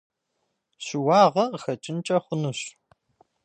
[0.85, 2.59] Щыуагъэ къыхэкӏынкӏэ хъунущ.